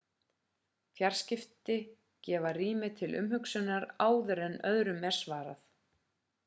fjarsamskipti 0.99 1.75
gefa 2.29 2.55
rými 2.59 2.91
til 3.01 3.11
umhugsunar 3.21 3.87
áður 4.09 4.41
en 4.49 4.59
öðrum 4.75 5.09
er 5.11 5.19
svarað 5.23 5.63